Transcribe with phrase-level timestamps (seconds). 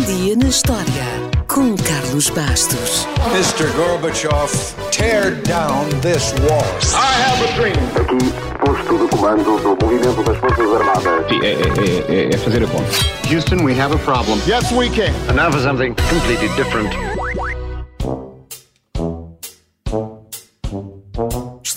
[0.00, 1.04] Um dia na história
[1.46, 3.06] com Carlos Bastos.
[3.34, 3.70] Mr.
[3.76, 4.50] Gorbachev,
[4.90, 6.64] tear down this wall.
[6.94, 7.76] I have a dream.
[8.00, 8.32] Aqui,
[8.64, 11.28] posto de comando do movimento das Forças Armadas.
[11.28, 12.90] Sim, é, é, é, é fazer a conta.
[13.30, 14.40] Houston, we have a problem.
[14.46, 15.12] Yes, we can.
[15.28, 16.88] And now for something completely different.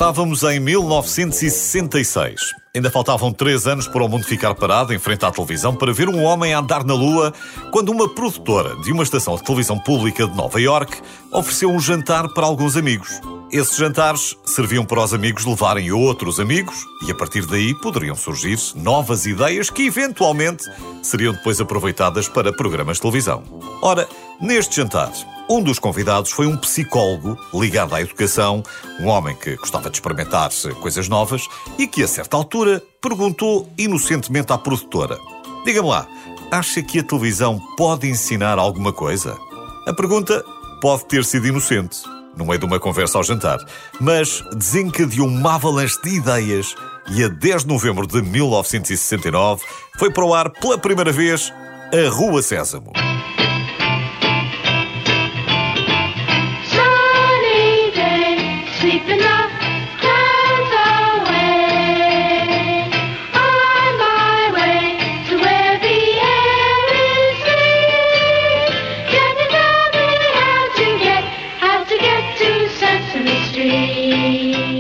[0.04, 2.54] Estávamos em 1966.
[2.76, 6.10] Ainda faltavam três anos para o mundo ficar parado em frente à televisão para ver
[6.10, 7.34] um homem andar na Lua
[7.72, 12.28] quando uma produtora de uma estação de televisão pública de Nova York ofereceu um jantar
[12.34, 13.22] para alguns amigos.
[13.50, 18.60] Esses jantares serviam para os amigos levarem outros amigos e a partir daí poderiam surgir
[18.76, 20.66] novas ideias que eventualmente
[21.02, 23.44] seriam depois aproveitadas para programas de televisão.
[23.82, 24.06] Ora,
[24.40, 25.12] neste jantar,
[25.50, 28.64] um dos convidados foi um psicólogo ligado à educação,
[29.00, 30.50] um homem que gostava de experimentar
[30.82, 35.18] coisas novas e que, a certa altura, perguntou inocentemente à produtora:
[35.66, 36.08] Diga-me lá,
[36.52, 39.38] acha que a televisão pode ensinar alguma coisa?
[39.86, 40.44] A pergunta
[40.82, 42.04] pode ter sido inocente,
[42.38, 43.60] no meio de uma conversa ao jantar,
[44.00, 46.76] mas desencadeou uma avalanche de ideias
[47.12, 49.64] e a 10 de novembro de 1969
[49.98, 51.54] foi para o ar pela primeira vez
[51.92, 52.92] a Rua Sésamo.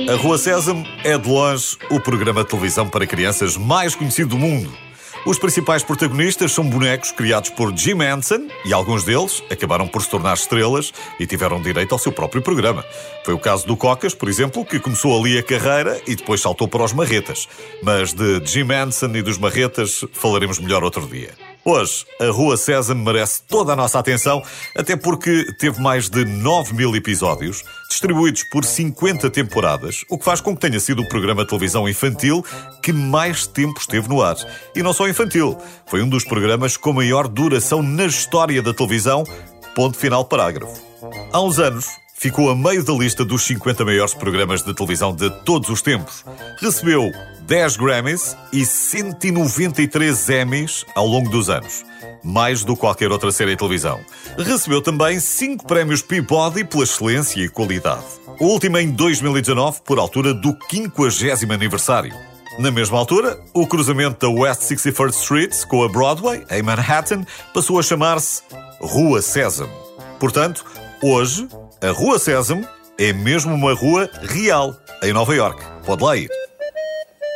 [0.10, 4.38] A Rua Sésamo é, de longe, o programa de televisão para crianças mais conhecido do
[4.38, 4.70] mundo.
[5.26, 10.10] Os principais protagonistas são bonecos criados por Jim Henson e alguns deles acabaram por se
[10.10, 12.84] tornar estrelas e tiveram direito ao seu próprio programa.
[13.24, 16.68] Foi o caso do Cocas, por exemplo, que começou ali a carreira e depois saltou
[16.68, 17.48] para os Marretas.
[17.82, 21.32] Mas de Jim Henson e dos Marretas falaremos melhor outro dia.
[21.66, 24.44] Hoje, a Rua Sésamo merece toda a nossa atenção,
[24.76, 30.42] até porque teve mais de 9 mil episódios, distribuídos por 50 temporadas, o que faz
[30.42, 32.44] com que tenha sido o programa de televisão infantil
[32.82, 34.36] que mais tempo esteve no ar.
[34.76, 39.24] E não só infantil, foi um dos programas com maior duração na história da televisão.
[39.74, 40.82] Ponto final parágrafo.
[41.32, 41.88] Há uns anos,
[42.24, 46.24] ficou a meio da lista dos 50 maiores programas de televisão de todos os tempos.
[46.58, 47.12] Recebeu
[47.42, 51.84] 10 Grammys e 193 Emmys ao longo dos anos.
[52.24, 54.00] Mais do que qualquer outra série de televisão.
[54.38, 58.06] Recebeu também 5 prémios Peabody pela excelência e qualidade.
[58.40, 62.16] O último em 2019, por altura do 50 aniversário.
[62.58, 67.78] Na mesma altura, o cruzamento da West 61st Street com a Broadway, em Manhattan, passou
[67.78, 68.44] a chamar-se
[68.80, 69.74] Rua Sésamo.
[70.22, 70.64] Portanto,
[71.02, 71.50] hoje,
[71.84, 72.66] a Rua Sésamo
[72.98, 74.74] é mesmo uma rua real,
[75.04, 75.62] em Nova York.
[75.86, 76.30] Pode lá ir.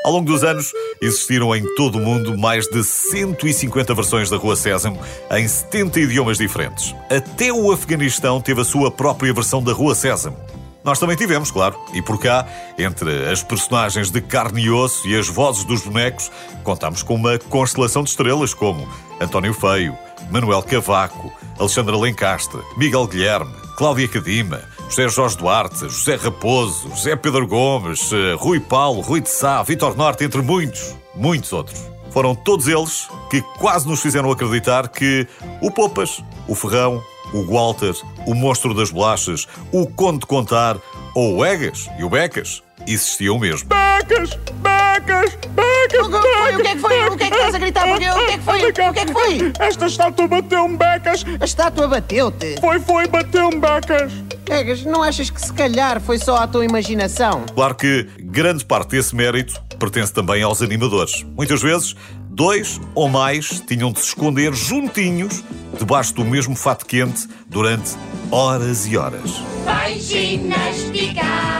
[0.06, 0.72] Ao longo dos anos,
[1.02, 6.38] existiram em todo o mundo mais de 150 versões da Rua Sésamo, em 70 idiomas
[6.38, 6.96] diferentes.
[7.10, 10.38] Até o Afeganistão teve a sua própria versão da Rua Sésamo.
[10.82, 12.48] Nós também tivemos, claro, e por cá,
[12.78, 16.32] entre as personagens de carne e osso e as vozes dos bonecos,
[16.64, 18.88] contamos com uma constelação de estrelas como
[19.20, 19.98] António Feio,
[20.32, 27.46] Manuel Cavaco, Alexandre Alencastre, Miguel Guilherme, Cláudia Cadima, José Jorge Duarte, José Raposo, José Pedro
[27.46, 31.80] Gomes, eh, Rui Paulo, Rui de Sá, Vitor Norte, entre muitos, muitos outros.
[32.10, 35.28] Foram todos eles que quase nos fizeram acreditar que
[35.62, 37.94] o Popas, o Ferrão, o Walter,
[38.26, 40.78] o Monstro das Bolachas, o Conde de Contar
[41.14, 43.70] ou o Egas e o Becas existiam mesmo.
[43.70, 44.32] Becas!
[44.64, 45.36] Becas!
[45.36, 45.67] Becas!
[45.88, 46.56] O que foi?
[46.56, 47.10] O que é que foi?
[47.10, 47.88] O que é que estás a gritar?
[47.88, 48.70] Porque, o que é que foi?
[48.70, 49.54] O que é que foi?
[49.60, 51.26] Esta estátua bateu-me, Becas!
[51.40, 52.60] A estátua bateu-te.
[52.60, 54.12] Foi, foi, bateu-me, Becas!
[54.46, 57.46] Pegas, não achas que se calhar foi só a tua imaginação?
[57.54, 61.24] Claro que grande parte desse mérito pertence também aos animadores.
[61.36, 61.96] Muitas vezes,
[62.30, 65.44] dois ou mais tinham de se esconder juntinhos
[65.78, 67.96] debaixo do mesmo fato quente durante
[68.32, 69.42] horas e horas.
[69.66, 71.58] Vai ginasticar.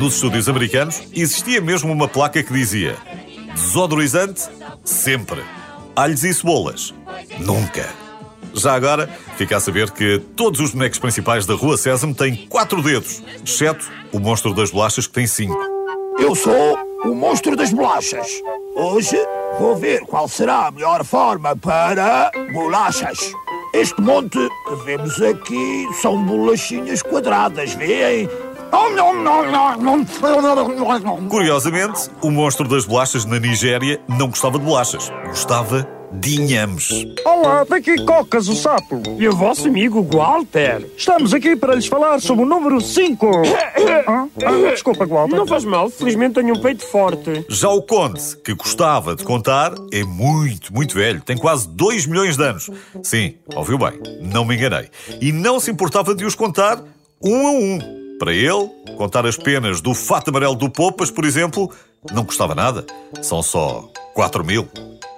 [0.00, 2.96] Nos estúdios americanos existia mesmo uma placa que dizia
[3.52, 4.48] desodorizante
[4.82, 5.42] sempre,
[5.94, 6.94] alhos e cebolas
[7.38, 7.86] nunca.
[8.54, 12.82] Já agora, fica a saber que todos os bonecos principais da Rua Sésamo têm quatro
[12.82, 15.60] dedos, exceto o monstro das bolachas que tem cinco.
[16.18, 18.26] Eu sou o monstro das bolachas.
[18.74, 19.18] Hoje
[19.58, 23.18] vou ver qual será a melhor forma para bolachas.
[23.74, 28.28] Este monte que vemos aqui são bolachinhas quadradas, veem?
[31.28, 36.88] Curiosamente, o monstro das bolachas na Nigéria não gostava de bolachas, gostava de inhames.
[37.24, 39.00] Olá, daqui Cocas, o sapo.
[39.18, 40.84] E o vosso amigo Walter.
[40.96, 43.30] Estamos aqui para lhes falar sobre o número 5.
[44.06, 45.36] Ah, ah, desculpa, Walter.
[45.36, 47.44] Não faz mal, felizmente tenho um peito forte.
[47.48, 51.20] Já o conde, que gostava de contar, é muito, muito velho.
[51.20, 52.70] Tem quase 2 milhões de anos.
[53.02, 54.88] Sim, ouviu bem, não me enganei.
[55.20, 56.82] E não se importava de os contar
[57.22, 57.99] um a um.
[58.20, 58.68] Para ele,
[58.98, 61.72] contar as penas do fato amarelo do Poupas, por exemplo,
[62.12, 62.84] não custava nada.
[63.22, 64.68] São só 4 mil.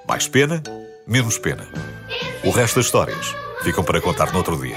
[0.08, 0.62] Mais pena,
[1.04, 1.68] menos pena.
[2.44, 3.34] O resto das histórias
[3.64, 4.76] ficam para contar no outro dia.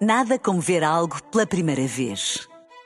[0.00, 2.49] Nada como ver algo pela primeira vez.